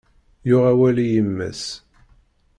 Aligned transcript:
Yuɣ 0.47 0.63
awal 0.71 0.97
i 0.99 1.07
yemma-s. 1.13 1.63